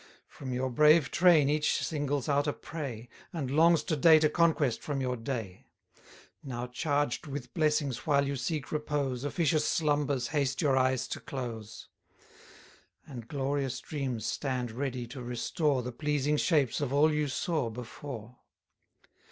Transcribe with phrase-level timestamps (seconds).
[0.27, 4.81] From your brave train each singles out a prey, And longs to date a conquest
[4.81, 5.67] from your day.
[5.93, 6.07] 40
[6.43, 11.87] Now charged with blessings while you seek repose, Officious slumbers haste your eyes to close;
[13.05, 18.37] And glorious dreams stand ready to restore The pleasing shapes of all you saw before.